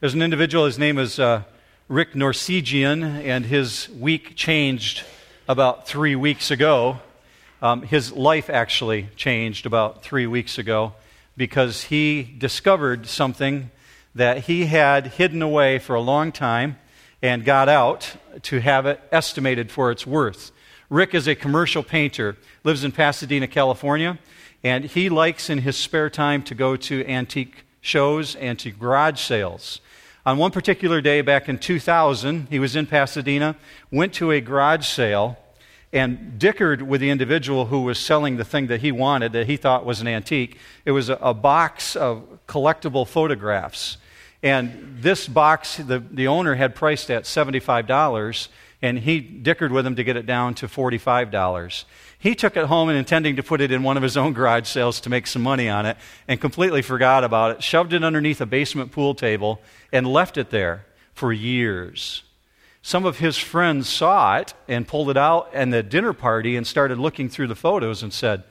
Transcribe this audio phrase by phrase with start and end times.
[0.00, 1.42] There's an individual, his name is uh,
[1.88, 5.02] Rick Norsigian, and his week changed
[5.48, 7.00] about three weeks ago.
[7.60, 10.92] Um, his life actually changed about three weeks ago
[11.36, 13.72] because he discovered something
[14.14, 16.78] that he had hidden away for a long time
[17.20, 20.52] and got out to have it estimated for its worth.
[20.88, 24.16] Rick is a commercial painter, lives in Pasadena, California,
[24.62, 29.20] and he likes in his spare time to go to antique shows and to garage
[29.20, 29.80] sales.
[30.28, 33.56] On one particular day back in 2000, he was in Pasadena,
[33.90, 35.38] went to a garage sale,
[35.90, 39.56] and dickered with the individual who was selling the thing that he wanted, that he
[39.56, 40.58] thought was an antique.
[40.84, 43.96] It was a, a box of collectible photographs.
[44.42, 48.48] And this box, the, the owner had priced at $75,
[48.80, 51.84] and he dickered with him to get it down to $45.
[52.18, 54.68] He took it home and intending to put it in one of his own garage
[54.68, 55.96] sales to make some money on it
[56.28, 59.60] and completely forgot about it, shoved it underneath a basement pool table,
[59.92, 62.22] and left it there for years.
[62.82, 66.66] Some of his friends saw it and pulled it out at the dinner party and
[66.66, 68.44] started looking through the photos and said,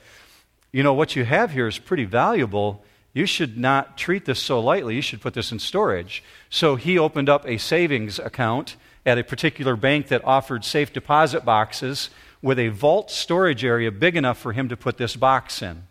[0.70, 2.84] You know, what you have here is pretty valuable.
[3.18, 4.94] You should not treat this so lightly.
[4.94, 6.22] You should put this in storage.
[6.50, 11.44] So he opened up a savings account at a particular bank that offered safe deposit
[11.44, 12.10] boxes
[12.42, 15.82] with a vault storage area big enough for him to put this box in.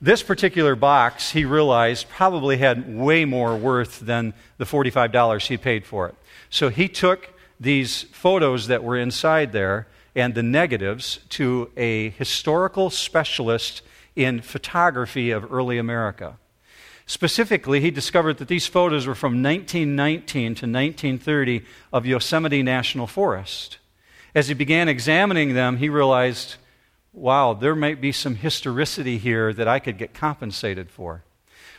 [0.00, 5.84] This particular box, he realized, probably had way more worth than the $45 he paid
[5.84, 6.14] for it.
[6.48, 12.88] So he took these photos that were inside there and the negatives to a historical
[12.88, 13.82] specialist
[14.18, 16.36] in photography of early America.
[17.06, 23.78] Specifically, he discovered that these photos were from 1919 to 1930 of Yosemite National Forest.
[24.34, 26.56] As he began examining them, he realized,
[27.12, 31.22] wow, there might be some historicity here that I could get compensated for.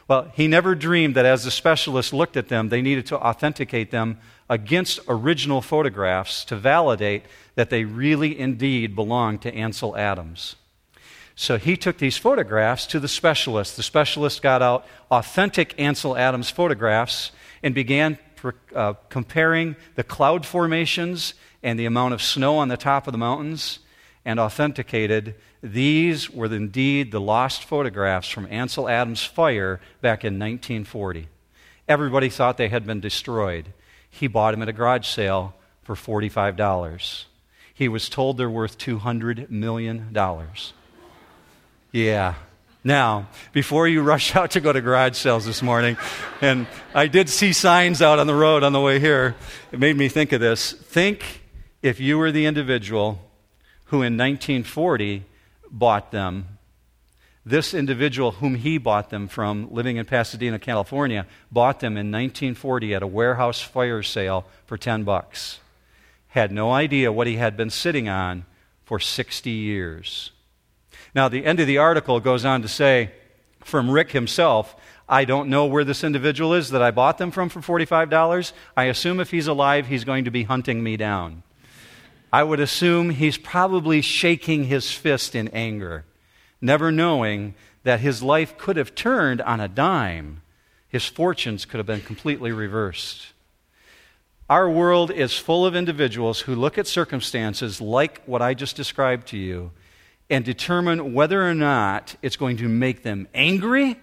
[0.07, 3.91] Well, he never dreamed that as the specialist looked at them, they needed to authenticate
[3.91, 4.17] them
[4.49, 7.23] against original photographs to validate
[7.55, 10.55] that they really indeed belonged to Ansel Adams.
[11.39, 13.77] So he took these photographs to the specialist.
[13.77, 17.32] The specialist got out authentic Ansel Adams photographs
[17.64, 18.20] and began
[18.76, 23.17] uh, comparing the cloud formations and the amount of snow on the top of the
[23.17, 23.80] mountains
[24.26, 25.33] and authenticated
[25.64, 31.30] these were indeed the lost photographs from Ansel Adams' fire back in 1940.
[31.88, 33.71] Everybody thought they had been destroyed.
[34.10, 37.23] He bought them at a garage sale for $45.
[37.73, 40.14] He was told they're worth $200 million.
[41.92, 42.36] Yeah.
[42.83, 45.98] Now, before you rush out to go to garage sales this morning,
[46.42, 49.36] and I did see signs out on the road on the way here,
[49.72, 50.72] it made me think of this.
[50.72, 51.42] Think
[51.82, 53.20] if you were the individual
[53.86, 55.26] who in 1940
[55.72, 56.60] bought them.
[57.45, 62.94] This individual, whom he bought them from, living in Pasadena, California, bought them in 1940
[62.94, 65.60] at a warehouse fire sale for 10 bucks.
[66.30, 68.45] Had no idea what he had been sitting on
[68.86, 70.32] for 60 years.
[71.15, 73.11] Now, the end of the article goes on to say
[73.64, 74.75] from Rick himself,
[75.08, 78.53] I don't know where this individual is that I bought them from for $45.
[78.77, 81.43] I assume if he's alive, he's going to be hunting me down.
[82.31, 86.05] I would assume he's probably shaking his fist in anger,
[86.61, 90.43] never knowing that his life could have turned on a dime.
[90.89, 93.33] His fortunes could have been completely reversed.
[94.47, 99.27] Our world is full of individuals who look at circumstances like what I just described
[99.27, 99.71] to you
[100.29, 103.99] and determine whether or not it's going to make them angry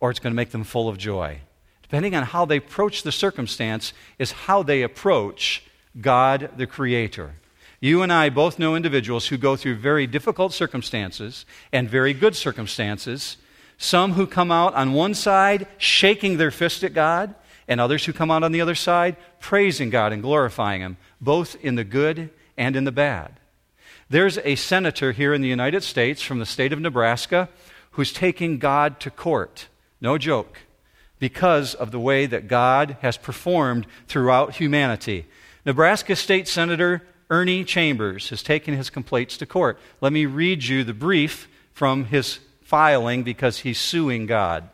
[0.00, 1.40] or it's going to make them full of joy.
[1.82, 5.62] Depending on how they approach the circumstance, is how they approach
[6.00, 7.34] God the Creator.
[7.80, 12.36] You and I both know individuals who go through very difficult circumstances and very good
[12.36, 13.36] circumstances.
[13.76, 17.34] Some who come out on one side shaking their fist at God,
[17.68, 21.56] and others who come out on the other side praising God and glorifying Him, both
[21.62, 23.38] in the good and in the bad.
[24.12, 27.48] There's a senator here in the United States from the state of Nebraska
[27.92, 29.68] who's taking God to court.
[30.02, 30.58] No joke.
[31.18, 35.24] Because of the way that God has performed throughout humanity.
[35.64, 39.78] Nebraska State Senator Ernie Chambers has taken his complaints to court.
[40.02, 44.68] Let me read you the brief from his filing because he's suing God.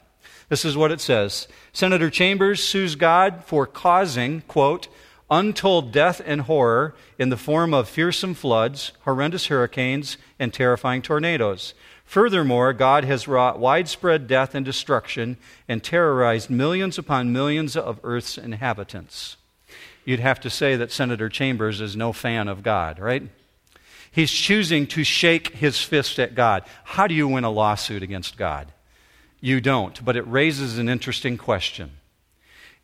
[0.49, 4.88] This is what it says Senator Chambers sues God for causing, quote,
[5.30, 11.75] untold death and horror in the form of fearsome floods, horrendous hurricanes, and terrifying tornadoes.
[12.04, 15.36] Furthermore, God has wrought widespread death and destruction
[15.69, 19.36] and terrorized millions upon millions of Earth's inhabitants
[20.08, 23.25] you'd have to say that Senator Chambers is no fan of God, right?
[24.10, 26.64] He's choosing to shake his fist at God.
[26.82, 28.72] How do you win a lawsuit against God?
[29.42, 31.90] You don't, but it raises an interesting question.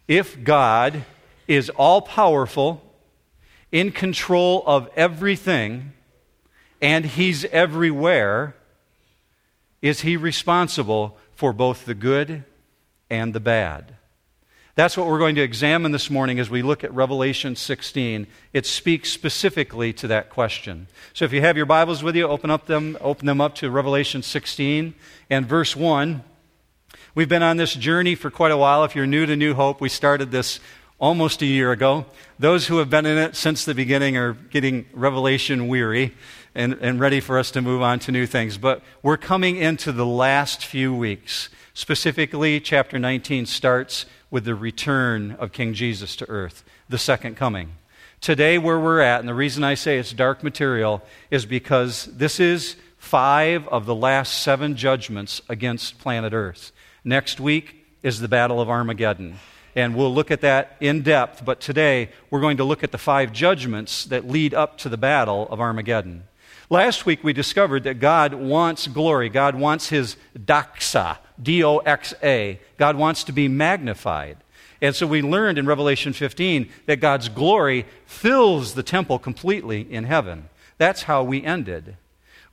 [0.07, 1.07] if God
[1.47, 2.83] is all powerful,
[3.71, 5.93] in control of everything,
[6.81, 8.55] and He's everywhere,
[9.83, 12.45] is He responsible for both the good
[13.11, 13.97] and the bad?
[14.77, 18.27] That's what we're going to examine this morning as we look at Revelation 16.
[18.53, 20.89] It speaks specifically to that question.
[21.13, 23.71] So if you have your Bibles with you, open up them, open them up to
[23.71, 24.95] Revelation 16
[25.31, 26.25] and verse 1.
[27.15, 28.83] We've been on this journey for quite a while.
[28.83, 30.59] If you're new to New Hope, we started this
[31.05, 32.07] almost a year ago.
[32.39, 36.15] Those who have been in it since the beginning are getting revelation weary
[36.55, 38.57] and, and ready for us to move on to new things.
[38.57, 41.51] But we're coming into the last few weeks.
[41.75, 47.73] Specifically, chapter 19 starts with the return of King Jesus to earth, the second coming.
[48.23, 52.41] Today, where we're at, and the reason I say it's dark material is because this
[52.41, 56.73] is five of the last seven judgments against planet Earth.
[57.05, 59.39] Next week is the Battle of Armageddon.
[59.77, 62.99] And we'll look at that in depth, but today we're going to look at the
[62.99, 66.25] five judgments that lead up to the Battle of Armageddon.
[66.71, 69.29] Last week we discovered that God wants glory.
[69.29, 72.61] God wants his doxa, D O X A.
[72.79, 74.39] God wants to be magnified.
[74.81, 80.05] And so we learned in Revelation 15 that God's glory fills the temple completely in
[80.05, 80.49] heaven.
[80.79, 81.97] That's how we ended.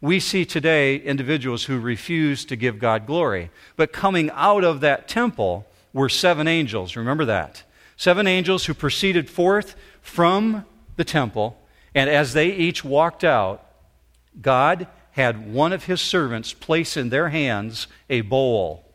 [0.02, 3.52] We see today individuals who refuse to give God glory.
[3.76, 6.96] But coming out of that temple were seven angels.
[6.96, 7.64] Remember that.
[7.98, 10.66] Seven angels who proceeded forth from
[10.96, 11.58] the temple.
[11.94, 13.66] And as they each walked out,
[14.40, 18.86] God had one of his servants place in their hands a bowl.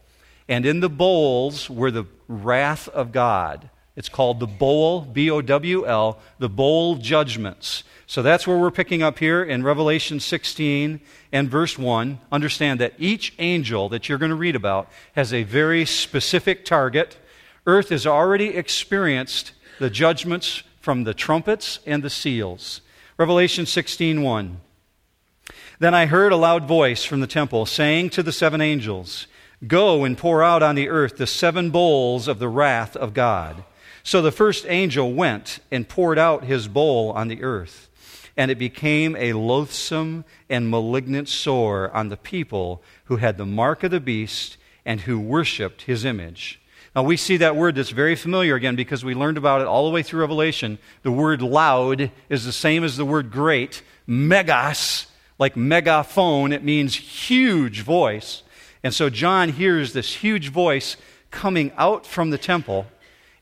[0.49, 3.71] And in the bowls were the wrath of God.
[3.97, 7.83] It's called the bowl, B O W L, the bowl judgments.
[8.07, 11.01] So that's where we're picking up here in Revelation 16
[11.33, 12.21] and verse 1.
[12.31, 17.17] Understand that each angel that you're going to read about has a very specific target.
[17.67, 22.83] Earth has already experienced the judgments from the trumpets and the seals.
[23.17, 24.61] Revelation 16 1.
[25.79, 29.27] Then I heard a loud voice from the temple saying to the seven angels,
[29.67, 33.65] Go and pour out on the earth the seven bowls of the wrath of God.
[34.07, 37.89] So the first angel went and poured out his bowl on the earth,
[38.37, 43.83] and it became a loathsome and malignant sore on the people who had the mark
[43.83, 46.61] of the beast and who worshiped his image.
[46.95, 49.87] Now we see that word that's very familiar again because we learned about it all
[49.87, 50.79] the way through Revelation.
[51.03, 56.95] The word loud is the same as the word great, megas like megaphone, it means
[56.95, 58.45] huge voice.
[58.85, 60.97] And so John hears this huge voice
[61.33, 62.87] coming out from the temple,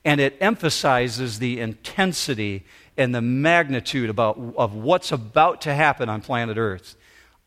[0.04, 2.64] and it emphasizes the intensity
[2.96, 6.94] and the magnitude about, of what's about to happen on planet Earth.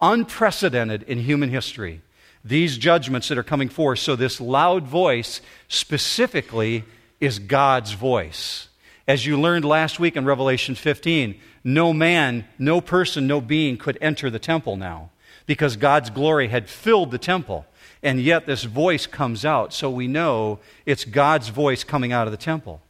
[0.01, 2.01] Unprecedented in human history.
[2.43, 3.99] These judgments that are coming forth.
[3.99, 6.83] So, this loud voice specifically
[7.19, 8.67] is God's voice.
[9.07, 13.97] As you learned last week in Revelation 15, no man, no person, no being could
[14.01, 15.09] enter the temple now
[15.45, 17.65] because God's glory had filled the temple.
[18.07, 22.31] And yet this voice comes out, so we know it's God's voice coming out of
[22.31, 22.81] the temple.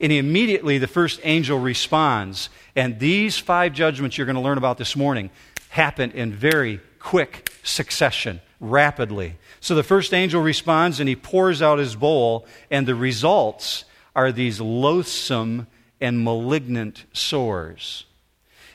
[0.00, 2.48] And immediately the first angel responds.
[2.74, 5.30] And these five judgments you're going to learn about this morning
[5.68, 9.36] happen in very quick succession, rapidly.
[9.60, 13.84] So the first angel responds and he pours out his bowl, and the results
[14.16, 15.68] are these loathsome
[16.00, 18.06] and malignant sores.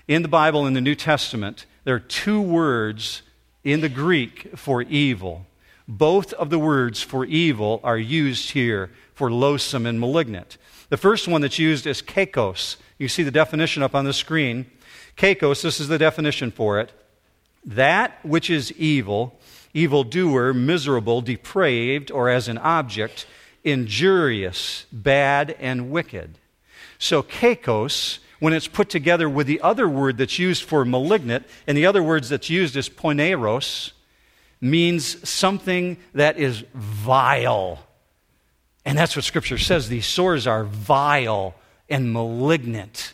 [0.08, 3.22] In the Bible, in the New Testament, there are two words
[3.66, 5.46] in the Greek for evil.
[5.90, 10.60] Both of the words for evil are used here for loathsome and malignant.
[10.90, 12.76] The first one that's used is kakos.
[13.00, 14.68] You see the definition up on the screen.
[15.18, 16.92] Kakos, this is the definition for it.
[17.66, 19.40] That which is evil,
[19.74, 23.26] evildoer, miserable, depraved, or as an object,
[23.64, 26.38] injurious, bad, and wicked.
[27.00, 31.76] So, kakos when it's put together with the other word that's used for malignant, and
[31.76, 33.92] the other words that's used is poneros,
[34.62, 37.80] means something that is vile.
[38.86, 39.90] And that's what Scripture says.
[39.90, 41.56] These sores are vile
[41.90, 43.14] and malignant,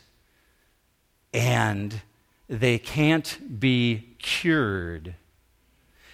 [1.34, 2.02] and
[2.48, 5.16] they can't be cured.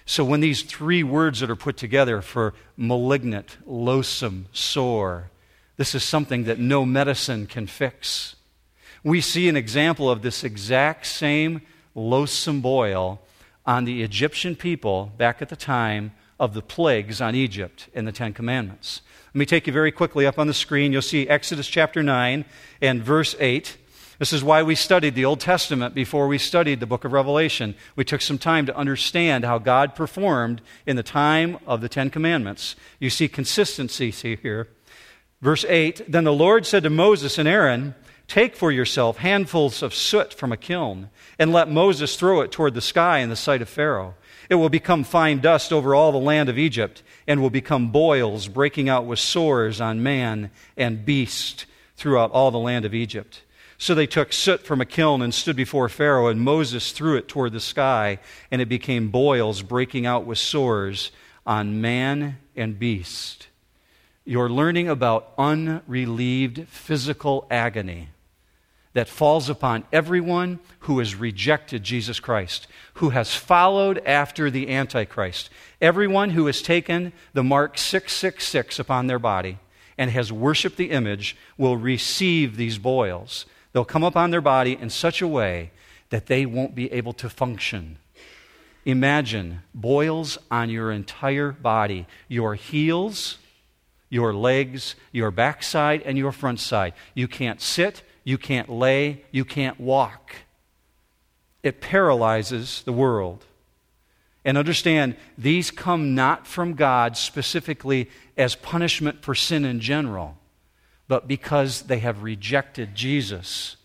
[0.06, 5.32] So, when these three words that are put together for malignant, loathsome, sore,
[5.78, 8.36] this is something that no medicine can fix
[9.04, 11.62] we see an example of this exact same
[11.96, 13.20] loathsome boil
[13.66, 18.12] on the Egyptian people back at the time of the plagues on Egypt in the
[18.12, 19.02] Ten Commandments.
[19.34, 20.92] Let me take you very quickly up on the screen.
[20.92, 22.46] You'll see Exodus chapter 9
[22.82, 23.78] and verse 8.
[24.18, 27.76] This is why we studied the Old Testament before we studied the book of Revelation.
[27.96, 32.10] We took some time to understand how God performed in the time of the Ten
[32.10, 32.76] Commandments.
[33.00, 34.68] You see consistency here.
[35.42, 37.96] Verse 8 Then the Lord said to Moses and Aaron,
[38.32, 42.74] Take for yourself handfuls of soot from a kiln, and let Moses throw it toward
[42.74, 44.16] the sky in the sight of Pharaoh.
[44.50, 48.48] It will become fine dust over all the land of Egypt, and will become boils,
[48.48, 51.66] breaking out with sores on man and beast
[51.98, 53.42] throughout all the land of Egypt.
[53.78, 57.28] So they took soot from a kiln and stood before Pharaoh, and Moses threw it
[57.28, 58.18] toward the sky,
[58.50, 61.12] and it became boils, breaking out with sores
[61.46, 63.50] on man and beast.
[64.24, 68.08] You're learning about unrelieved physical agony
[68.94, 75.50] that falls upon everyone who has rejected Jesus Christ, who has followed after the Antichrist.
[75.80, 79.60] Everyone who has taken the mark 666 upon their body
[79.98, 83.46] and has worshiped the image will receive these boils.
[83.72, 85.72] They'll come upon their body in such a way
[86.10, 87.98] that they won't be able to function.
[88.86, 93.38] Imagine boils on your entire body, your heels,
[94.10, 96.94] your legs, your backside, and your front side.
[97.14, 100.36] You can't sit, you can't lay, you can't walk.
[101.64, 103.46] It paralyzes the world.
[104.44, 110.38] And understand, these come not from God specifically as punishment for sin in general
[111.12, 113.76] but because they have rejected Jesus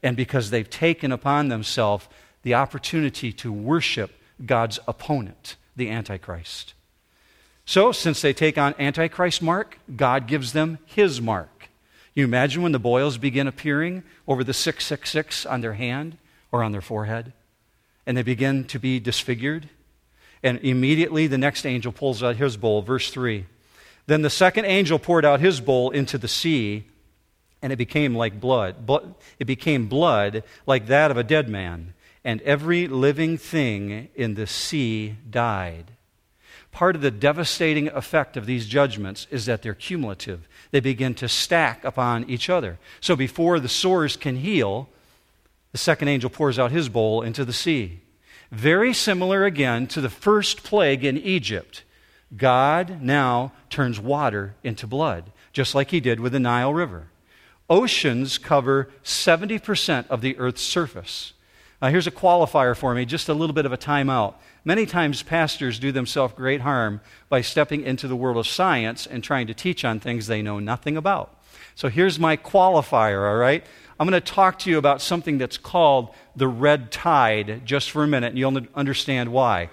[0.00, 2.06] and because they've taken upon themselves
[2.44, 4.12] the opportunity to worship
[4.44, 6.74] God's opponent, the Antichrist.
[7.64, 11.55] So, since they take on Antichrist mark, God gives them his mark.
[12.16, 16.16] You imagine when the boils begin appearing over the 666 on their hand
[16.50, 17.34] or on their forehead,
[18.06, 19.68] and they begin to be disfigured?
[20.42, 23.44] And immediately the next angel pulls out his bowl, verse 3.
[24.06, 26.86] Then the second angel poured out his bowl into the sea,
[27.60, 28.88] and it became like blood.
[29.38, 31.92] It became blood like that of a dead man,
[32.24, 35.90] and every living thing in the sea died.
[36.72, 40.48] Part of the devastating effect of these judgments is that they're cumulative.
[40.76, 42.78] They begin to stack upon each other.
[43.00, 44.90] So before the sores can heal,
[45.72, 48.00] the second angel pours out his bowl into the sea.
[48.52, 51.82] Very similar again to the first plague in Egypt.
[52.36, 57.06] God now turns water into blood, just like he did with the Nile River.
[57.70, 61.32] Oceans cover 70% of the earth's surface.
[61.82, 64.34] Now, here's a qualifier for me, just a little bit of a timeout.
[64.64, 69.22] Many times, pastors do themselves great harm by stepping into the world of science and
[69.22, 71.38] trying to teach on things they know nothing about.
[71.74, 73.64] So, here's my qualifier, all right?
[74.00, 78.02] I'm going to talk to you about something that's called the red tide just for
[78.02, 79.68] a minute, and you'll understand why.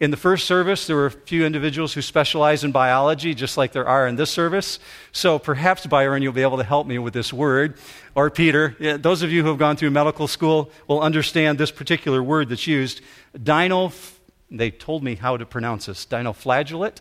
[0.00, 3.70] In the first service, there were a few individuals who specialize in biology, just like
[3.70, 4.80] there are in this service.
[5.12, 7.78] So perhaps, Byron, you'll be able to help me with this word.
[8.16, 12.22] Or Peter, those of you who have gone through medical school will understand this particular
[12.24, 13.02] word that's used.
[13.40, 13.92] Dino,
[14.50, 16.04] they told me how to pronounce this.
[16.06, 16.98] Dinoflagellate?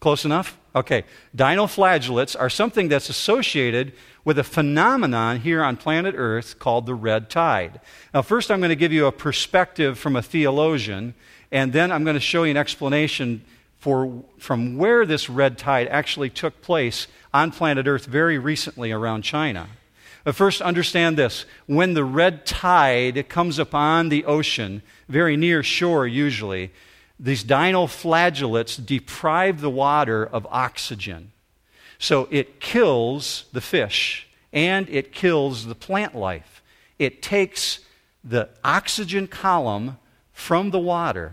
[0.00, 0.56] Close enough?
[0.74, 1.04] Okay.
[1.36, 3.92] Dinoflagellates are something that's associated
[4.24, 7.80] with a phenomenon here on planet Earth called the red tide.
[8.14, 11.14] Now, first, I'm going to give you a perspective from a theologian
[11.50, 13.44] and then I'm going to show you an explanation
[13.78, 19.22] for, from where this red tide actually took place on planet Earth very recently around
[19.22, 19.68] China.
[20.24, 21.46] But first, understand this.
[21.66, 26.70] When the red tide comes upon the ocean, very near shore usually,
[27.18, 31.32] these dinoflagellates deprive the water of oxygen.
[31.98, 36.62] So it kills the fish and it kills the plant life.
[36.98, 37.80] It takes
[38.22, 39.98] the oxygen column
[40.38, 41.32] from the water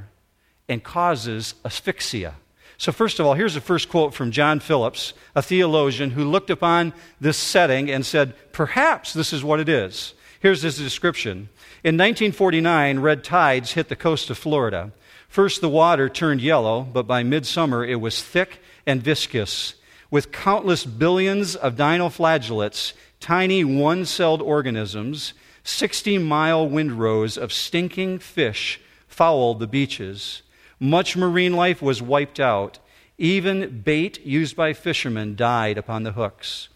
[0.68, 2.34] and causes asphyxia.
[2.78, 6.50] So, first of all, here's the first quote from John Phillips, a theologian who looked
[6.50, 10.16] upon this setting and said, Perhaps this is what it is.
[10.40, 11.50] Here's his description.
[11.84, 14.92] In 1949, red tides hit the coast of Florida.
[15.30, 19.76] First, the water turned yellow, but by midsummer, it was thick and viscous,
[20.10, 25.34] with countless billions of dinoflagellates, tiny one celled organisms,
[25.64, 28.82] 60 mile windrows of stinking fish
[29.16, 30.42] fouled the beaches.
[30.80, 32.80] Much marine life was wiped out.
[33.18, 36.68] Even bait used by fishermen died upon the hooks.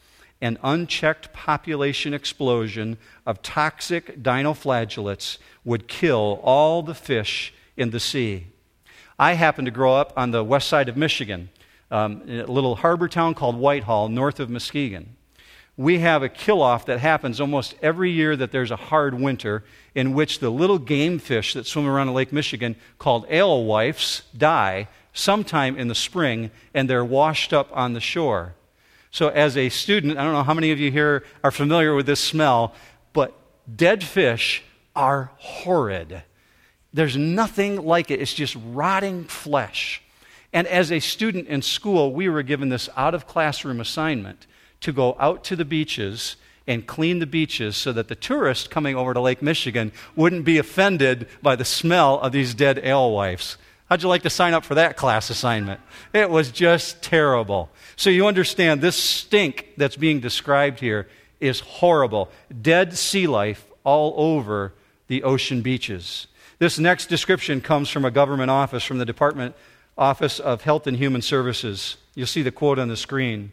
[0.41, 8.47] An unchecked population explosion of toxic dinoflagellates would kill all the fish in the sea.
[9.17, 11.49] I happened to grow up on the west side of Michigan,
[11.91, 15.17] um, in a little harbor town called Whitehall, north of Muskegon
[15.79, 19.63] we have a kill off that happens almost every year that there's a hard winter
[19.95, 25.77] in which the little game fish that swim around Lake Michigan called alewives die sometime
[25.77, 28.55] in the spring and they're washed up on the shore.
[29.09, 32.05] So, as a student, I don't know how many of you here are familiar with
[32.05, 32.75] this smell,
[33.13, 33.33] but
[33.73, 34.61] dead fish
[34.97, 36.23] are horrid.
[36.91, 40.01] There's nothing like it, it's just rotting flesh.
[40.51, 44.45] And as a student in school, we were given this out of classroom assignment
[44.81, 46.35] to go out to the beaches
[46.67, 50.57] and clean the beaches so that the tourists coming over to Lake Michigan wouldn't be
[50.57, 53.57] offended by the smell of these dead alewives.
[53.89, 55.79] How'd you like to sign up for that class assignment?
[56.13, 57.71] It was just terrible.
[57.95, 61.07] So you understand this stink that's being described here
[61.39, 62.29] is horrible.
[62.61, 64.73] Dead sea life all over
[65.07, 66.27] the ocean beaches.
[66.59, 69.55] This next description comes from a government office, from the Department
[69.97, 71.97] Office of Health and Human Services.
[72.13, 73.51] You'll see the quote on the screen.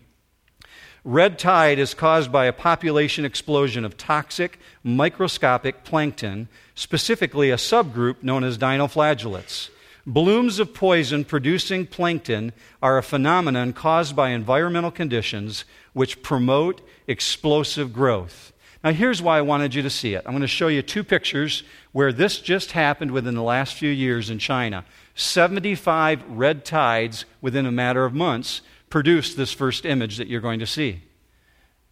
[1.07, 8.25] Red tide is caused by a population explosion of toxic, microscopic plankton, specifically a subgroup
[8.25, 9.71] known as dinoflagellates.
[10.05, 17.93] Blooms of poison producing plankton are a phenomenon caused by environmental conditions which promote explosive
[17.93, 18.53] growth.
[18.83, 20.25] Now, here's why I wanted you to see it.
[20.27, 23.91] I'm going to show you two pictures where this just happened within the last few
[23.91, 24.85] years in China.
[25.15, 30.61] 75 red tides within a matter of months produced this first image that you're going
[30.61, 31.03] to see.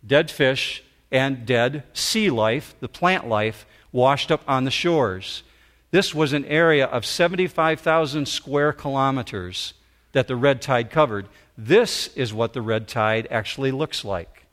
[0.07, 5.43] Dead fish and dead sea life, the plant life, washed up on the shores.
[5.91, 9.75] This was an area of 75,000 square kilometers
[10.13, 11.29] that the red tide covered.
[11.57, 14.47] This is what the red tide actually looks like.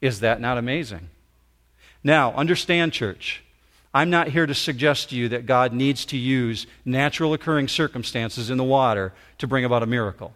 [0.00, 1.10] Is that not amazing?
[2.02, 3.42] Now, understand, church.
[3.94, 8.48] I'm not here to suggest to you that God needs to use natural occurring circumstances
[8.48, 10.32] in the water to bring about a miracle.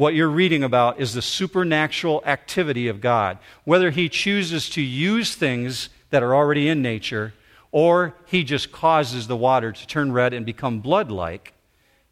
[0.00, 3.36] What you're reading about is the supernatural activity of God.
[3.64, 7.34] Whether He chooses to use things that are already in nature
[7.70, 11.52] or He just causes the water to turn red and become blood like,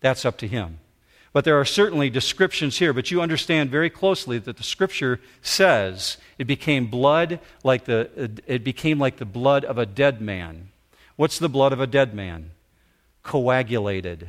[0.00, 0.80] that's up to Him.
[1.32, 6.18] But there are certainly descriptions here, but you understand very closely that the scripture says
[6.36, 10.68] it became blood like the it became like the blood of a dead man.
[11.16, 12.50] What's the blood of a dead man?
[13.22, 14.28] Coagulated,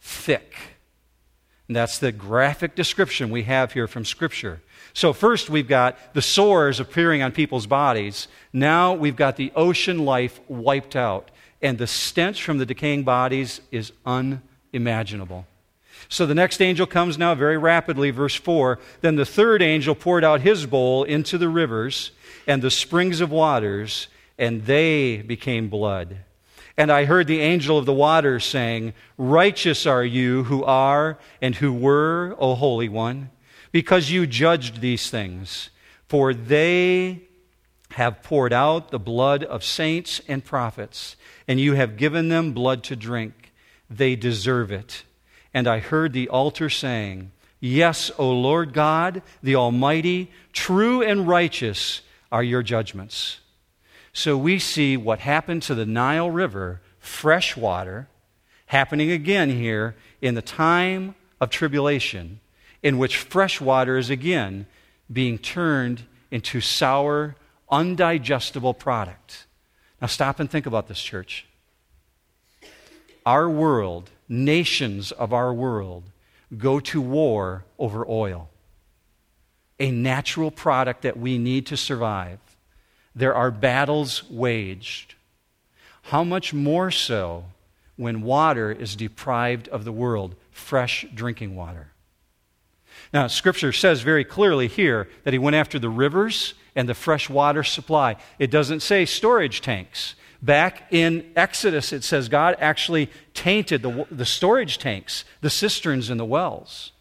[0.00, 0.75] thick.
[1.68, 4.60] And that's the graphic description we have here from scripture.
[4.92, 8.28] So first we've got the sores appearing on people's bodies.
[8.52, 11.30] Now we've got the ocean life wiped out
[11.62, 15.46] and the stench from the decaying bodies is unimaginable.
[16.08, 18.78] So the next angel comes now very rapidly, verse 4.
[19.00, 22.12] Then the third angel poured out his bowl into the rivers
[22.46, 24.06] and the springs of waters,
[24.38, 26.18] and they became blood.
[26.76, 31.54] And I heard the angel of the waters saying, Righteous are you who are and
[31.54, 33.30] who were, O Holy One,
[33.72, 35.70] because you judged these things.
[36.08, 37.22] For they
[37.92, 41.16] have poured out the blood of saints and prophets,
[41.48, 43.52] and you have given them blood to drink.
[43.88, 45.04] They deserve it.
[45.54, 52.02] And I heard the altar saying, Yes, O Lord God, the Almighty, true and righteous
[52.30, 53.40] are your judgments.
[54.16, 58.08] So we see what happened to the Nile River, fresh water,
[58.64, 62.40] happening again here in the time of tribulation,
[62.82, 64.64] in which fresh water is again
[65.12, 67.36] being turned into sour,
[67.70, 69.44] undigestible product.
[70.00, 71.44] Now stop and think about this, church.
[73.26, 76.04] Our world nations of our world
[76.56, 78.48] go to war over oil,
[79.78, 82.38] a natural product that we need to survive.
[83.16, 85.14] There are battles waged.
[86.02, 87.46] How much more so
[87.96, 91.88] when water is deprived of the world, fresh drinking water?
[93.14, 97.30] Now, Scripture says very clearly here that he went after the rivers and the fresh
[97.30, 98.16] water supply.
[98.38, 100.14] It doesn't say storage tanks.
[100.42, 106.20] Back in Exodus, it says God actually tainted the, the storage tanks, the cisterns, and
[106.20, 106.92] the wells.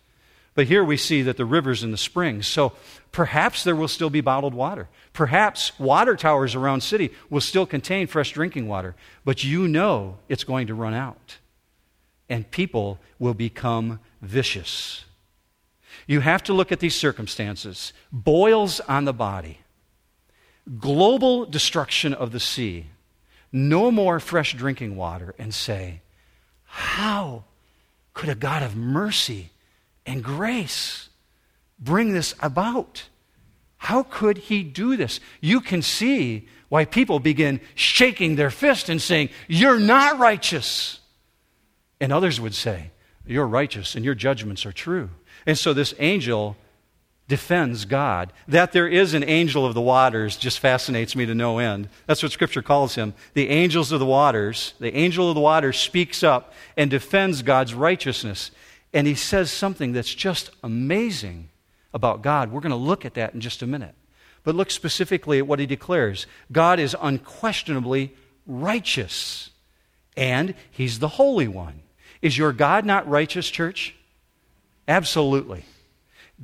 [0.54, 2.48] But here we see that the rivers and the springs.
[2.48, 2.72] So
[3.12, 4.88] perhaps there will still be bottled water.
[5.16, 8.96] Perhaps water towers around city will still contain fresh drinking water.
[9.24, 11.38] But you know it's going to run out.
[12.28, 15.06] And people will become vicious.
[16.06, 19.60] You have to look at these circumstances boils on the body,
[20.78, 22.88] global destruction of the sea,
[23.54, 26.02] no more fresh drinking water and say,
[26.66, 27.46] How
[28.14, 29.52] could a God of mercy
[30.06, 31.08] and grace
[31.80, 33.08] bring this about?
[33.86, 35.20] How could he do this?
[35.42, 41.02] You can see why people begin shaking their fist and saying, You're not righteous.
[42.02, 42.90] And others would say,
[43.28, 45.12] You're righteous and your judgments are true.
[45.46, 46.58] And so this angel
[47.28, 48.34] defends God.
[48.48, 51.88] That there is an angel of the waters just fascinates me to no end.
[52.08, 53.14] That's what Scripture calls him.
[53.36, 57.76] The angels of the waters, the angel of the waters speaks up and defends God's
[57.76, 58.50] righteousness.
[58.94, 61.50] And he says something that's just amazing
[61.96, 62.52] about God.
[62.52, 63.96] We're going to look at that in just a minute.
[64.44, 68.14] But look specifically at what he declares God is unquestionably
[68.46, 69.50] righteous,
[70.16, 71.82] and he's the Holy One.
[72.22, 73.96] Is your God not righteous, church?
[74.88, 75.66] Absolutely.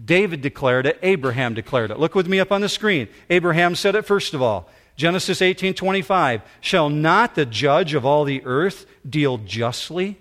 [0.05, 1.99] David declared it, Abraham declared it.
[1.99, 3.09] Look with me up on the screen.
[3.29, 4.69] Abraham said it first of all.
[4.95, 10.17] Genesis 18:25, "Shall not the judge of all the earth deal justly?"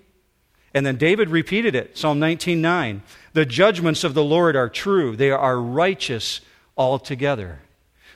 [0.72, 3.02] And then David repeated it, Psalm 19:9,
[3.32, 6.40] "The judgments of the Lord are true; they are righteous
[6.76, 7.60] altogether."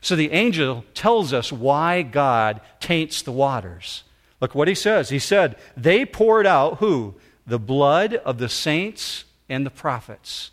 [0.01, 4.05] So the angel tells us why God taints the waters.
[4.40, 5.09] Look what he says.
[5.09, 7.14] He said, "They poured out who?
[7.47, 10.51] The blood of the saints and the prophets."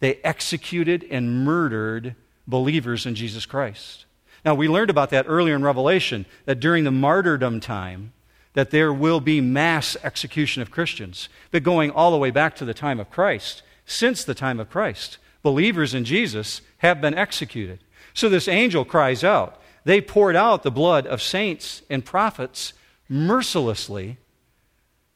[0.00, 2.14] They executed and murdered
[2.46, 4.06] believers in Jesus Christ.
[4.44, 8.12] Now, we learned about that earlier in Revelation, that during the martyrdom time,
[8.54, 11.28] that there will be mass execution of Christians.
[11.50, 14.70] But going all the way back to the time of Christ, since the time of
[14.70, 17.80] Christ, believers in Jesus have been executed.
[18.14, 22.72] So this angel cries out, They poured out the blood of saints and prophets
[23.08, 24.18] mercilessly.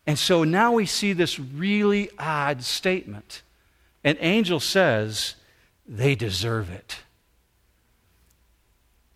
[0.07, 3.43] And so now we see this really odd statement
[4.05, 5.35] an angel says,
[5.87, 6.99] they deserve it.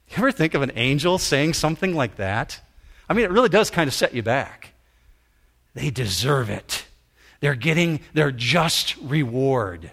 [0.09, 2.63] You ever think of an angel saying something like that?
[3.09, 4.75] I mean, it really does kind of set you back.
[5.75, 6.87] They deserve it.
[7.41, 9.91] They're getting their just reward.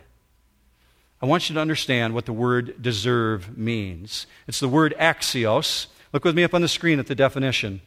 [1.22, 4.28] I want you to understand what the word deserve means.
[4.48, 5.88] It's the word axios.
[6.12, 7.82] Look with me up on the screen at the definition.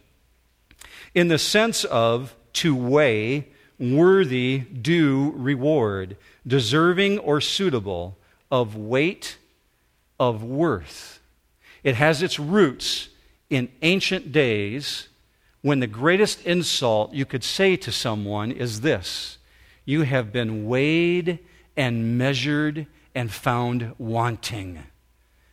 [1.14, 8.16] In the sense of to weigh, worthy, due reward, deserving or suitable
[8.50, 9.38] of weight,
[10.18, 11.20] of worth.
[11.84, 13.08] It has its roots
[13.50, 15.07] in ancient days
[15.68, 19.36] when the greatest insult you could say to someone is this
[19.84, 21.40] You have been weighed
[21.76, 24.78] and measured and found wanting.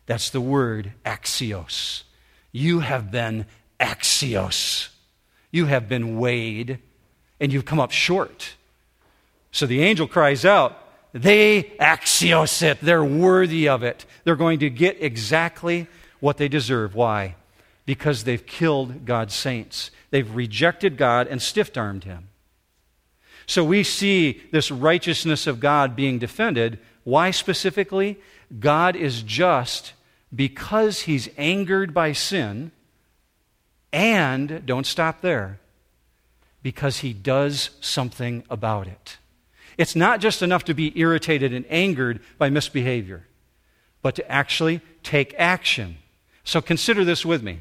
[0.05, 2.03] That's the word axios.
[2.53, 3.45] You have been
[3.77, 4.87] axios.
[5.51, 6.79] You have been weighed
[7.41, 8.55] and you've come up short.
[9.51, 12.79] So the angel cries out, They axios it.
[12.81, 14.05] They're worthy of it.
[14.23, 15.87] They're going to get exactly
[16.21, 16.95] what they deserve.
[16.95, 17.35] Why?
[17.85, 19.91] Because they've killed God's saints.
[20.09, 22.29] They've rejected God and stiff armed him.
[23.45, 26.79] So we see this righteousness of God being defended.
[27.03, 28.17] Why specifically?
[28.59, 29.93] God is just
[30.33, 32.71] because he's angered by sin,
[33.93, 35.59] and don't stop there
[36.61, 39.17] because he does something about it.
[39.77, 43.27] It's not just enough to be irritated and angered by misbehavior,
[44.01, 45.97] but to actually take action.
[46.43, 47.59] So consider this with me.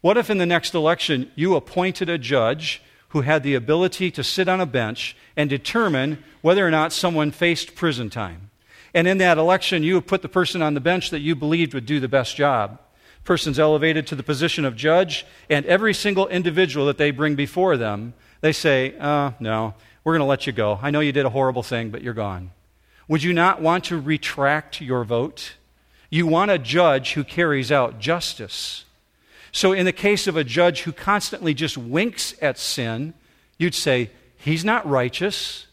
[0.00, 4.24] What if in the next election you appointed a judge who had the ability to
[4.24, 8.50] sit on a bench and determine whether or not someone faced prison time?
[8.94, 11.86] And in that election, you put the person on the bench that you believed would
[11.86, 12.80] do the best job.
[13.24, 17.76] Person's elevated to the position of judge, and every single individual that they bring before
[17.76, 20.78] them they say, uh, no, we're going to let you go.
[20.80, 22.52] I know you did a horrible thing, but you're gone.
[23.08, 25.54] Would you not want to retract your vote?
[26.10, 28.84] You want a judge who carries out justice.
[29.56, 33.14] So, in the case of a judge who constantly just winks at sin,
[33.56, 35.66] you'd say, he's not righteous.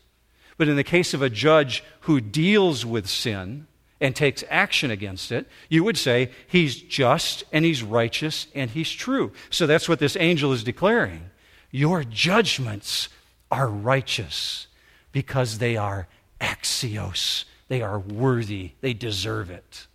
[0.57, 3.67] But in the case of a judge who deals with sin
[3.99, 8.89] and takes action against it, you would say, he's just and he's righteous and he's
[8.89, 9.33] true.
[9.49, 11.29] So, that's what this angel is declaring.
[11.69, 13.09] Your judgments
[13.51, 14.67] are righteous
[15.11, 16.07] because they are
[16.39, 17.43] axios.
[17.67, 18.71] They are worthy.
[18.79, 19.87] They deserve it.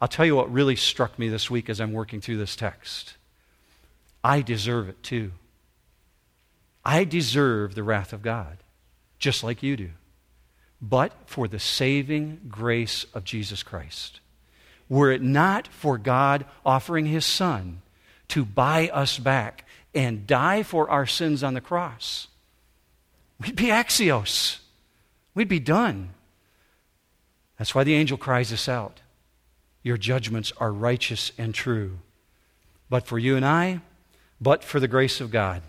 [0.00, 3.14] I'll tell you what really struck me this week as I'm working through this text.
[4.24, 5.32] I deserve it too.
[6.84, 8.58] I deserve the wrath of God,
[9.18, 9.90] just like you do.
[10.80, 14.20] But for the saving grace of Jesus Christ.
[14.88, 17.82] Were it not for God offering his Son
[18.28, 22.28] to buy us back, and die for our sins on the cross,
[23.40, 24.58] we'd be axios.
[25.34, 26.10] We'd be done.
[27.58, 29.00] That's why the angel cries us out
[29.82, 31.98] Your judgments are righteous and true.
[32.88, 33.80] But for you and I,
[34.40, 35.62] but for the grace of God.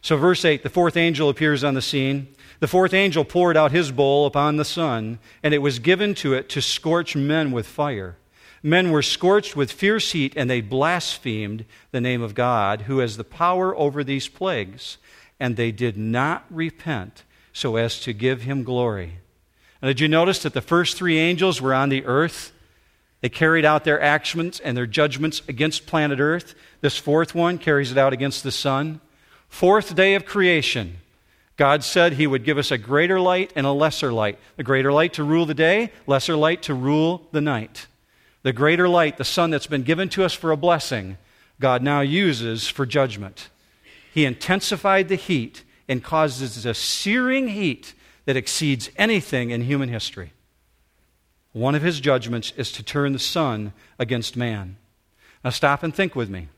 [0.00, 2.28] So, verse 8 the fourth angel appears on the scene.
[2.60, 6.34] The fourth angel poured out his bowl upon the sun, and it was given to
[6.34, 8.16] it to scorch men with fire.
[8.62, 13.16] Men were scorched with fierce heat, and they blasphemed the name of God, who has
[13.16, 14.98] the power over these plagues.
[15.38, 19.18] And they did not repent so as to give him glory.
[19.80, 22.52] And did you notice that the first three angels were on the earth?
[23.20, 26.54] They carried out their actions and their judgments against planet Earth.
[26.80, 29.00] This fourth one carries it out against the sun.
[29.48, 30.98] Fourth day of creation.
[31.56, 34.38] God said he would give us a greater light and a lesser light.
[34.56, 37.88] The greater light to rule the day, lesser light to rule the night.
[38.44, 41.18] The greater light, the sun that's been given to us for a blessing,
[41.58, 43.48] God now uses for judgment.
[44.14, 47.94] He intensified the heat and causes a searing heat
[48.26, 50.32] that exceeds anything in human history.
[51.52, 54.76] One of his judgments is to turn the sun against man.
[55.42, 56.48] Now, stop and think with me.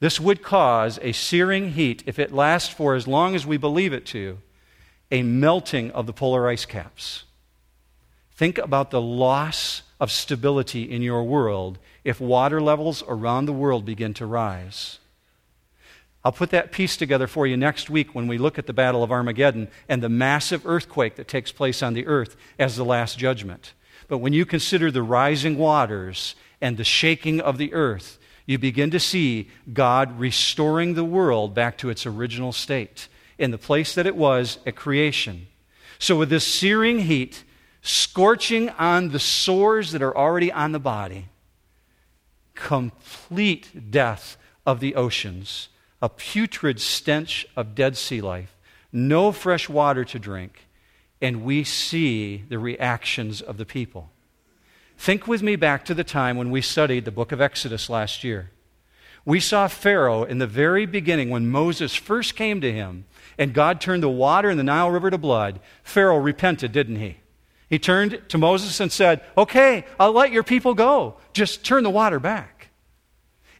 [0.00, 3.92] This would cause a searing heat, if it lasts for as long as we believe
[3.92, 4.38] it to,
[5.10, 7.24] a melting of the polar ice caps.
[8.32, 13.86] Think about the loss of stability in your world if water levels around the world
[13.86, 14.98] begin to rise.
[16.22, 19.02] I'll put that piece together for you next week when we look at the Battle
[19.02, 23.16] of Armageddon and the massive earthquake that takes place on the earth as the last
[23.16, 23.72] judgment.
[24.08, 28.90] But when you consider the rising waters and the shaking of the earth, you begin
[28.92, 34.06] to see God restoring the world back to its original state in the place that
[34.06, 35.48] it was at creation.
[35.98, 37.42] So, with this searing heat
[37.82, 41.26] scorching on the sores that are already on the body,
[42.54, 45.68] complete death of the oceans,
[46.00, 48.56] a putrid stench of dead sea life,
[48.92, 50.65] no fresh water to drink,
[51.20, 54.10] and we see the reactions of the people.
[54.98, 58.24] Think with me back to the time when we studied the book of Exodus last
[58.24, 58.50] year.
[59.24, 63.06] We saw Pharaoh in the very beginning when Moses first came to him
[63.38, 65.60] and God turned the water in the Nile River to blood.
[65.82, 67.18] Pharaoh repented, didn't he?
[67.68, 71.16] He turned to Moses and said, Okay, I'll let your people go.
[71.32, 72.68] Just turn the water back.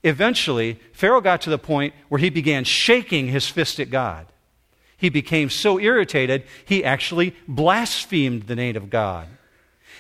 [0.04, 4.26] Eventually, Pharaoh got to the point where he began shaking his fist at God.
[4.96, 9.28] He became so irritated, he actually blasphemed the name of God.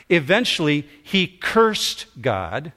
[0.08, 2.72] Eventually, he cursed God,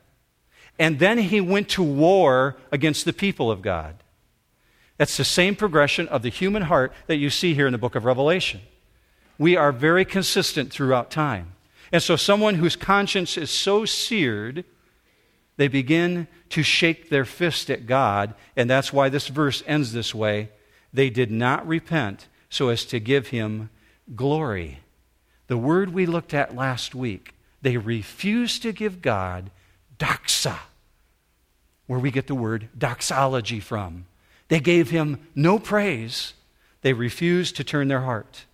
[0.77, 3.95] and then he went to war against the people of God.
[4.97, 7.95] That's the same progression of the human heart that you see here in the book
[7.95, 8.61] of Revelation
[9.39, 11.53] we are very consistent throughout time.
[11.91, 14.65] And so, someone whose conscience is so seared,
[15.57, 20.13] they begin to shake their fist at God, and that's why this verse ends this
[20.13, 20.49] way.
[20.93, 23.69] They did not repent so as to give him
[24.15, 24.79] glory.
[25.47, 29.51] The word we looked at last week, they refused to give God
[29.97, 30.57] doxa,
[31.87, 34.05] where we get the word doxology from.
[34.47, 36.33] They gave him no praise.
[36.81, 38.45] They refused to turn their heart.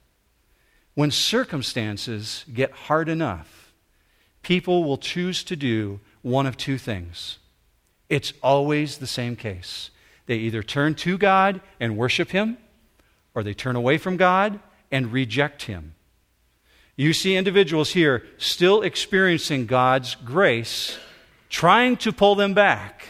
[0.93, 3.73] When circumstances get hard enough,
[4.41, 7.37] people will choose to do one of two things.
[8.09, 9.89] It's always the same case.
[10.25, 12.57] They either turn to God and worship Him,
[13.33, 14.59] or they turn away from God
[14.91, 15.95] and reject Him.
[16.95, 20.97] You see individuals here still experiencing God's grace,
[21.49, 23.05] trying to pull them back,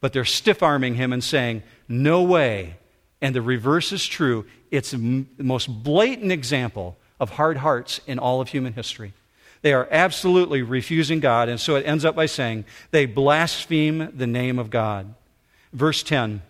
[0.00, 2.76] but they're stiff arming Him and saying, No way.
[3.20, 4.46] And the reverse is true.
[4.70, 9.12] It's the most blatant example of hard hearts in all of human history.
[9.62, 14.26] They are absolutely refusing God, and so it ends up by saying they blaspheme the
[14.26, 15.14] name of God.
[15.72, 16.42] Verse 10.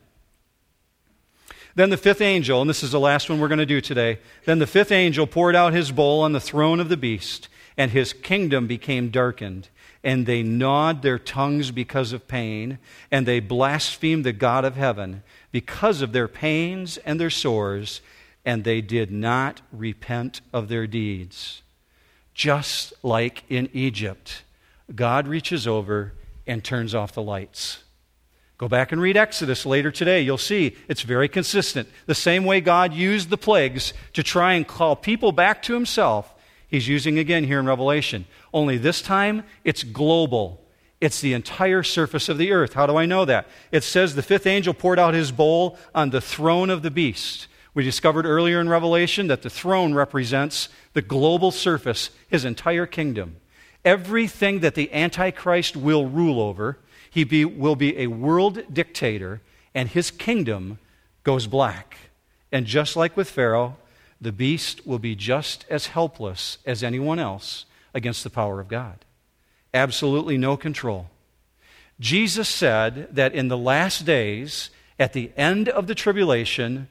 [1.74, 4.18] Then the fifth angel, and this is the last one we're going to do today,
[4.44, 7.92] then the fifth angel poured out his bowl on the throne of the beast, and
[7.92, 9.68] his kingdom became darkened.
[10.02, 12.78] And they gnawed their tongues because of pain,
[13.10, 18.00] and they blasphemed the God of heaven because of their pains and their sores
[18.44, 21.62] and they did not repent of their deeds.
[22.34, 24.44] Just like in Egypt,
[24.94, 26.14] God reaches over
[26.46, 27.82] and turns off the lights.
[28.60, 30.20] Go back and read Exodus later today.
[30.20, 31.88] You'll see it's very consistent.
[32.04, 36.34] The same way God used the plagues to try and call people back to himself,
[36.68, 38.26] he's using again here in Revelation.
[38.52, 40.62] Only this time, it's global.
[41.00, 42.74] It's the entire surface of the earth.
[42.74, 43.48] How do I know that?
[43.72, 47.46] It says the fifth angel poured out his bowl on the throne of the beast.
[47.72, 53.36] We discovered earlier in Revelation that the throne represents the global surface, his entire kingdom.
[53.86, 56.76] Everything that the Antichrist will rule over,
[57.10, 59.42] he be, will be a world dictator,
[59.74, 60.78] and his kingdom
[61.24, 61.96] goes black.
[62.52, 63.76] And just like with Pharaoh,
[64.20, 69.04] the beast will be just as helpless as anyone else against the power of God.
[69.74, 71.08] Absolutely no control.
[71.98, 76.88] Jesus said that in the last days, at the end of the tribulation,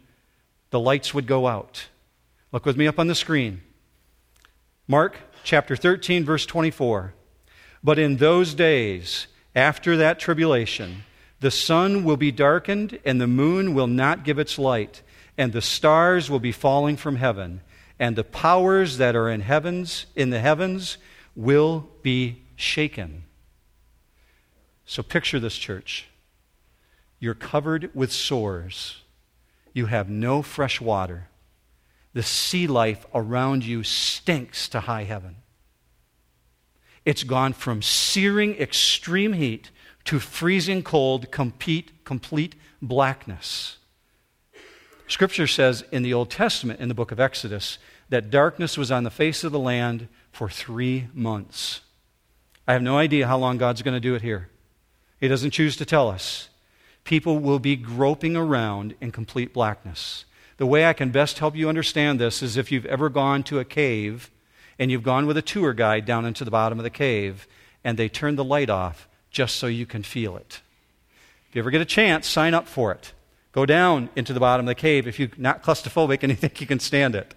[0.69, 1.87] the lights would go out.
[2.51, 3.61] Look with me up on the screen.
[4.87, 7.13] Mark chapter 13, verse 24.
[7.83, 11.03] But in those days, after that tribulation,
[11.39, 15.01] the sun will be darkened, and the moon will not give its light,
[15.37, 17.61] and the stars will be falling from heaven,
[17.97, 20.97] and the powers that are in heavens in the heavens
[21.35, 23.23] will be shaken.
[24.85, 26.07] So picture this church.
[27.19, 29.01] You're covered with sores
[29.73, 31.29] you have no fresh water.
[32.13, 35.37] The sea life around you stinks to high heaven.
[37.09, 39.71] It's gone from searing extreme heat
[40.03, 43.77] to freezing cold, complete, complete blackness.
[45.07, 49.05] Scripture says in the Old Testament, in the book of Exodus, that darkness was on
[49.05, 51.81] the face of the land for three months.
[52.67, 54.49] I have no idea how long God's going to do it here.
[55.19, 56.49] He doesn't choose to tell us.
[57.05, 60.25] People will be groping around in complete blackness.
[60.57, 63.57] The way I can best help you understand this is if you've ever gone to
[63.57, 64.29] a cave
[64.79, 67.47] and you've gone with a tour guide down into the bottom of the cave
[67.83, 70.61] and they turn the light off just so you can feel it.
[71.49, 73.13] If you ever get a chance, sign up for it.
[73.51, 76.61] Go down into the bottom of the cave if you're not claustrophobic and you think
[76.61, 77.35] you can stand it.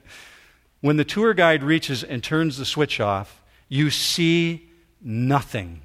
[0.81, 4.68] When the tour guide reaches and turns the switch off, you see
[5.00, 5.83] nothing.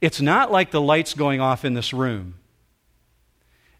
[0.00, 2.34] It's not like the lights going off in this room.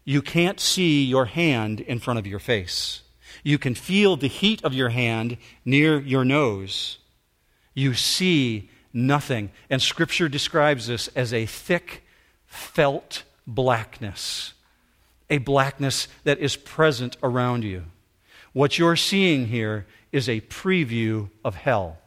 [0.03, 3.03] You can't see your hand in front of your face.
[3.43, 6.97] You can feel the heat of your hand near your nose.
[7.73, 9.51] You see nothing.
[9.69, 12.03] And Scripture describes this as a thick,
[12.45, 14.53] felt blackness,
[15.29, 17.85] a blackness that is present around you.
[18.53, 21.97] What you're seeing here is a preview of hell.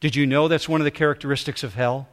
[0.00, 2.08] Did you know that's one of the characteristics of hell?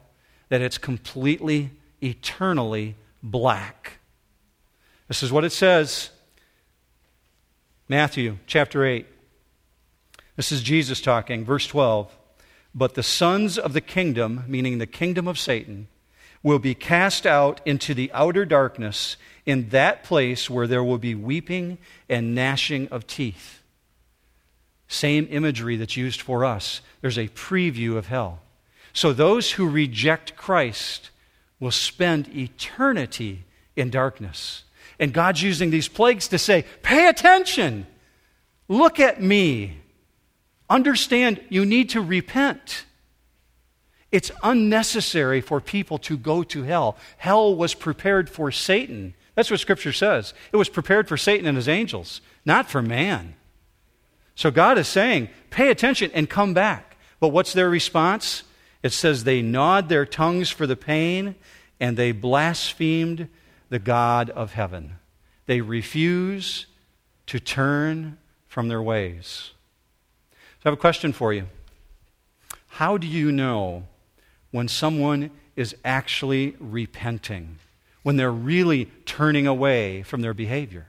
[0.49, 3.99] That it's completely, eternally black.
[5.07, 6.09] This is what it says
[7.91, 9.07] Matthew chapter 8.
[10.35, 12.15] This is Jesus talking, verse 12.
[12.75, 15.87] But the sons of the kingdom, meaning the kingdom of Satan,
[16.43, 21.15] will be cast out into the outer darkness, in that place where there will be
[21.15, 23.63] weeping and gnashing of teeth.
[24.87, 26.81] Same imagery that's used for us.
[27.01, 28.41] There's a preview of hell.
[28.93, 31.09] So those who reject Christ
[31.59, 34.63] will spend eternity in darkness.
[34.99, 37.87] And God's using these plagues to say, pay attention.
[38.67, 39.77] Look at me.
[40.69, 42.85] Understand you need to repent.
[44.11, 46.97] It's unnecessary for people to go to hell.
[47.17, 49.13] Hell was prepared for Satan.
[49.35, 50.33] That's what Scripture says.
[50.51, 53.35] It was prepared for Satan and his angels, not for man.
[54.35, 56.97] So God is saying, pay attention and come back.
[57.19, 58.43] But what's their response?
[58.81, 61.35] It says they gnawed their tongues for the pain
[61.79, 63.27] and they blasphemed
[63.69, 64.95] the God of heaven.
[65.45, 66.65] They refuse
[67.27, 69.51] to turn from their ways.
[70.31, 71.45] So I have a question for you.
[72.67, 73.83] How do you know
[74.51, 77.59] when someone is actually repenting,
[78.03, 80.87] when they're really turning away from their behavior?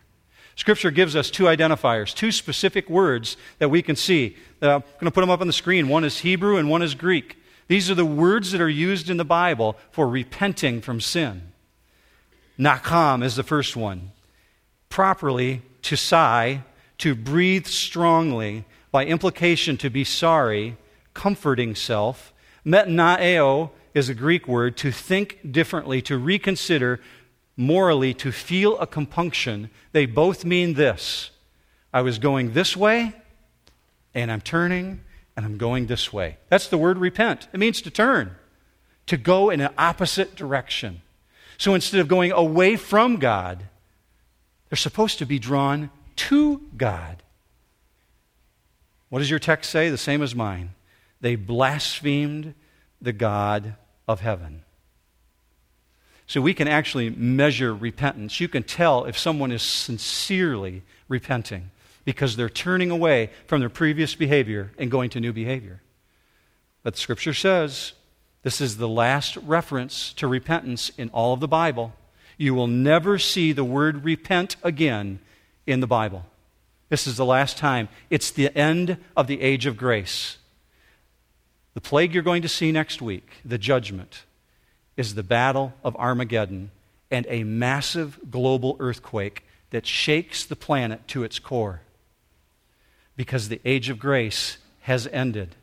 [0.56, 4.36] Scripture gives us two identifiers, two specific words that we can see.
[4.60, 5.88] Uh, I'm going to put them up on the screen.
[5.88, 7.38] One is Hebrew and one is Greek.
[7.68, 11.49] These are the words that are used in the Bible for repenting from sin.
[12.60, 14.12] Nakam is the first one.
[14.90, 16.62] Properly, to sigh,
[16.98, 20.76] to breathe strongly, by implication, to be sorry,
[21.14, 22.34] comforting self.
[22.66, 27.00] Metanoeo is a Greek word, to think differently, to reconsider,
[27.56, 29.70] morally, to feel a compunction.
[29.92, 31.30] They both mean this
[31.94, 33.14] I was going this way,
[34.14, 35.00] and I'm turning,
[35.34, 36.36] and I'm going this way.
[36.50, 37.48] That's the word repent.
[37.54, 38.36] It means to turn,
[39.06, 41.00] to go in an opposite direction.
[41.60, 43.62] So instead of going away from God,
[44.70, 47.22] they're supposed to be drawn to God.
[49.10, 49.90] What does your text say?
[49.90, 50.70] The same as mine.
[51.20, 52.54] They blasphemed
[53.02, 53.74] the God
[54.08, 54.62] of heaven.
[56.26, 58.40] So we can actually measure repentance.
[58.40, 61.72] You can tell if someone is sincerely repenting
[62.06, 65.82] because they're turning away from their previous behavior and going to new behavior.
[66.82, 67.92] But Scripture says
[68.42, 71.92] this is the last reference to repentance in all of the Bible.
[72.38, 75.18] You will never see the word repent again
[75.66, 76.24] in the Bible.
[76.88, 77.88] This is the last time.
[78.08, 80.38] It's the end of the age of grace.
[81.74, 84.24] The plague you're going to see next week, the judgment,
[84.96, 86.70] is the battle of Armageddon
[87.10, 91.82] and a massive global earthquake that shakes the planet to its core
[93.16, 95.54] because the age of grace has ended.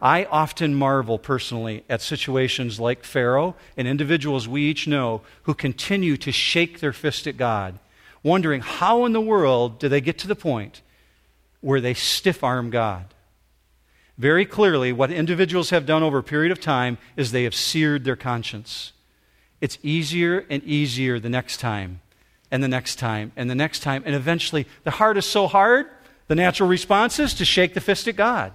[0.00, 6.16] I often marvel personally at situations like Pharaoh and individuals we each know who continue
[6.18, 7.78] to shake their fist at God
[8.26, 10.82] wondering how in the world do they get to the point
[11.60, 13.06] where they stiff arm God.
[14.18, 18.04] Very clearly, what individuals have done over a period of time is they have seared
[18.04, 18.92] their conscience.
[19.60, 22.00] It's easier and easier the next time,
[22.50, 25.86] and the next time, and the next time, and eventually the heart is so hard,
[26.26, 28.52] the natural response is to shake the fist at God.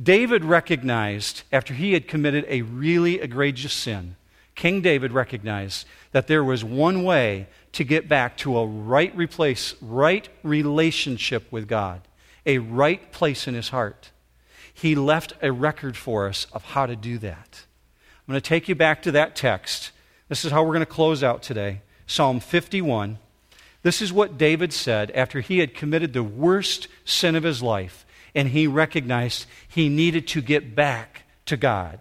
[0.00, 4.16] David recognized, after he had committed a really egregious sin,
[4.54, 9.74] King David recognized that there was one way to get back to a right replace,
[9.80, 12.02] right relationship with God,
[12.46, 14.10] a right place in his heart.
[14.72, 17.64] He left a record for us of how to do that.
[18.26, 19.90] I'm going to take you back to that text.
[20.28, 21.82] This is how we're going to close out today.
[22.06, 23.18] Psalm 51,
[23.82, 28.06] This is what David said after he had committed the worst sin of his life
[28.34, 32.00] and he recognized he needed to get back to God.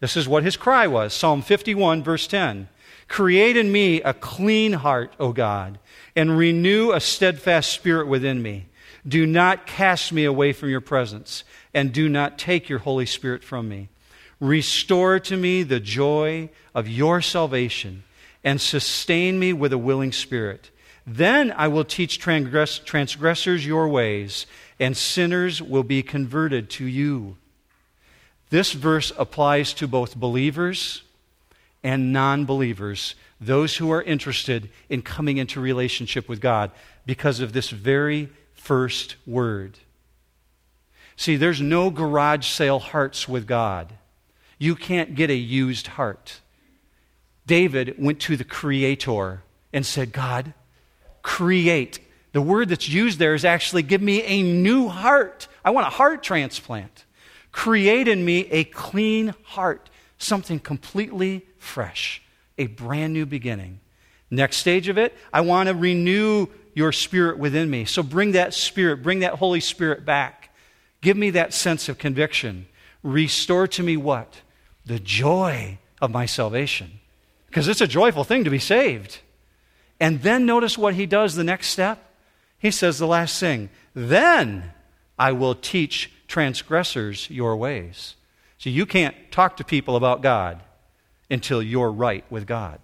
[0.00, 2.68] This is what his cry was Psalm 51, verse 10.
[3.08, 5.78] Create in me a clean heart, O God,
[6.14, 8.66] and renew a steadfast spirit within me.
[9.06, 11.42] Do not cast me away from your presence,
[11.74, 13.88] and do not take your Holy Spirit from me.
[14.38, 18.04] Restore to me the joy of your salvation,
[18.44, 20.70] and sustain me with a willing spirit.
[21.06, 24.46] Then I will teach transgress- transgressors your ways,
[24.80, 27.36] and sinners will be converted to you.
[28.48, 31.02] This verse applies to both believers
[31.84, 36.70] and non believers, those who are interested in coming into relationship with God,
[37.06, 39.78] because of this very first word.
[41.16, 43.92] See, there's no garage sale hearts with God.
[44.58, 46.40] You can't get a used heart.
[47.46, 50.54] David went to the Creator and said, God,
[51.22, 52.00] create.
[52.32, 55.48] The word that's used there is actually give me a new heart.
[55.64, 57.04] I want a heart transplant.
[57.52, 62.22] Create in me a clean heart, something completely fresh,
[62.56, 63.80] a brand new beginning.
[64.30, 67.84] Next stage of it, I want to renew your spirit within me.
[67.84, 70.50] So bring that spirit, bring that Holy Spirit back.
[71.00, 72.66] Give me that sense of conviction.
[73.02, 74.40] Restore to me what?
[74.86, 77.00] The joy of my salvation.
[77.48, 79.18] Because it's a joyful thing to be saved.
[79.98, 82.09] And then notice what he does the next step.
[82.60, 84.72] He says the last thing, then
[85.18, 88.14] I will teach transgressors your ways.
[88.58, 90.60] So you can't talk to people about God
[91.30, 92.78] until you're right with God,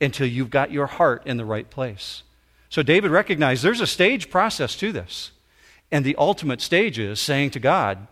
[0.00, 2.22] until you've got your heart in the right place.
[2.70, 5.32] So David recognized there's a stage process to this.
[5.90, 8.06] And the ultimate stage is saying to God,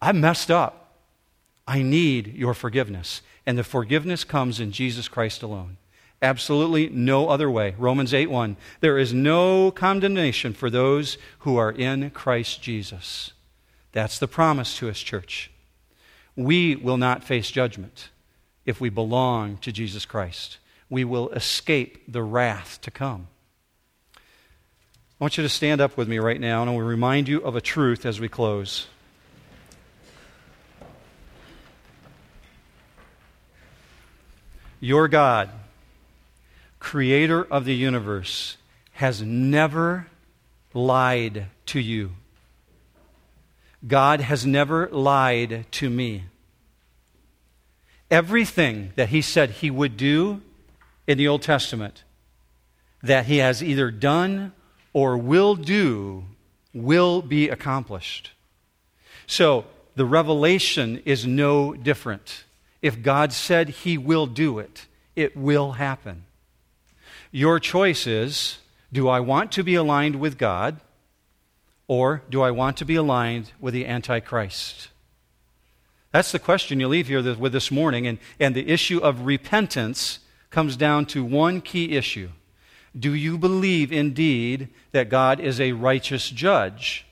[0.00, 0.94] I messed up.
[1.66, 3.20] I need your forgiveness.
[3.44, 5.76] And the forgiveness comes in Jesus Christ alone.
[6.20, 7.74] Absolutely no other way.
[7.78, 8.56] Romans 8 1.
[8.80, 13.32] There is no condemnation for those who are in Christ Jesus.
[13.92, 15.50] That's the promise to us, church.
[16.34, 18.10] We will not face judgment
[18.66, 20.58] if we belong to Jesus Christ.
[20.90, 23.28] We will escape the wrath to come.
[24.16, 27.40] I want you to stand up with me right now, and I will remind you
[27.42, 28.86] of a truth as we close.
[34.80, 35.50] Your God
[36.78, 38.56] creator of the universe,
[38.92, 40.06] has never
[40.74, 42.12] lied to you.
[43.86, 46.24] God has never lied to me.
[48.10, 50.40] Everything that he said he would do
[51.06, 52.04] in the Old Testament,
[53.02, 54.52] that he has either done
[54.92, 56.24] or will do,
[56.74, 58.32] will be accomplished.
[59.26, 62.44] So the revelation is no different.
[62.80, 66.24] If God said he will do it, it will happen.
[67.30, 68.58] Your choice is
[68.92, 70.80] do I want to be aligned with God
[71.86, 74.88] or do I want to be aligned with the Antichrist?
[76.12, 78.06] That's the question you leave here with this morning.
[78.06, 80.20] And, and the issue of repentance
[80.50, 82.30] comes down to one key issue
[82.98, 87.06] Do you believe indeed that God is a righteous judge?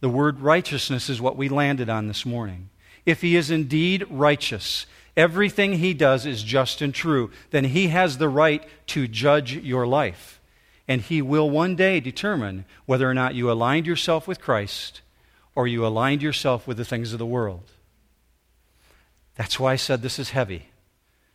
[0.00, 2.70] The word righteousness is what we landed on this morning.
[3.04, 4.86] If he is indeed righteous,
[5.16, 9.86] everything he does is just and true, then he has the right to judge your
[9.86, 10.40] life.
[10.88, 15.00] And he will one day determine whether or not you aligned yourself with Christ
[15.54, 17.72] or you aligned yourself with the things of the world.
[19.34, 20.68] That's why I said this is heavy.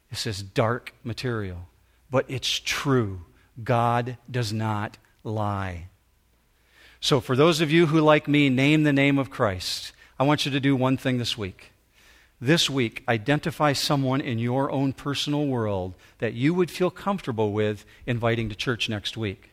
[0.09, 1.67] This is dark material.
[2.09, 3.21] But it's true.
[3.63, 5.87] God does not lie.
[6.99, 10.45] So, for those of you who, like me, name the name of Christ, I want
[10.45, 11.71] you to do one thing this week
[12.41, 17.85] this week, identify someone in your own personal world that you would feel comfortable with
[18.07, 19.51] inviting to church next week.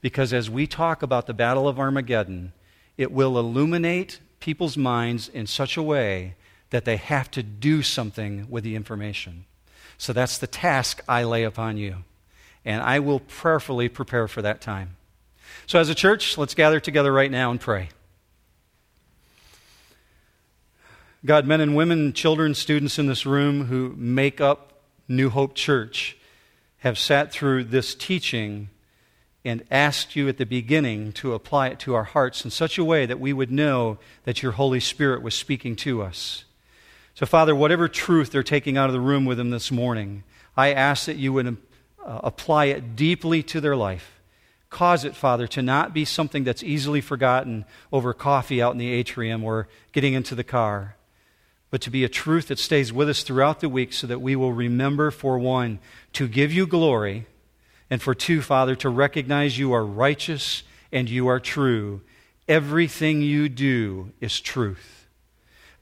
[0.00, 2.54] Because as we talk about the Battle of Armageddon,
[2.96, 6.34] it will illuminate people's minds in such a way
[6.70, 9.44] that they have to do something with the information.
[9.98, 11.96] So that's the task I lay upon you.
[12.64, 14.96] And I will prayerfully prepare for that time.
[15.66, 17.90] So, as a church, let's gather together right now and pray.
[21.24, 26.16] God, men and women, children, students in this room who make up New Hope Church
[26.78, 28.70] have sat through this teaching
[29.44, 32.84] and asked you at the beginning to apply it to our hearts in such a
[32.84, 36.44] way that we would know that your Holy Spirit was speaking to us.
[37.14, 40.24] So, Father, whatever truth they're taking out of the room with them this morning,
[40.56, 41.46] I ask that you would
[42.04, 44.20] uh, apply it deeply to their life.
[44.70, 48.90] Cause it, Father, to not be something that's easily forgotten over coffee out in the
[48.90, 50.96] atrium or getting into the car
[51.72, 54.36] but to be a truth that stays with us throughout the week so that we
[54.36, 55.78] will remember, for one,
[56.12, 57.26] to give you glory,
[57.92, 62.00] And for two, Father, to recognize you are righteous and you are true.
[62.48, 65.06] Everything you do is truth.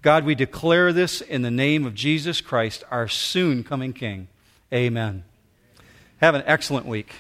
[0.02, 4.26] God, we declare this in the name of Jesus Christ, our soon coming King.
[4.74, 5.22] Amen.
[6.20, 7.14] Have an excellent week.